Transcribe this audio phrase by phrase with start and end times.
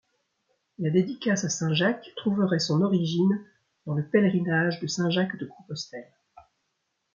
[0.79, 3.39] La dédicace à Saint-Jacques trouverait son origine
[3.85, 6.09] dans le pèlerinage de Saint-Jacques-de-Compostelle.